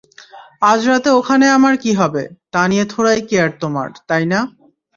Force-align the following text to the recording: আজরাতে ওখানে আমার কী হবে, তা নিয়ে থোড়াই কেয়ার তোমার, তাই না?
আজরাতে 0.63 1.09
ওখানে 1.11 1.45
আমার 1.49 1.73
কী 1.77 1.91
হবে, 1.93 2.23
তা 2.51 2.61
নিয়ে 2.67 2.85
থোড়াই 2.85 3.19
কেয়ার 3.29 3.51
তোমার, 3.61 3.89
তাই 4.09 4.23
না? 4.25 4.39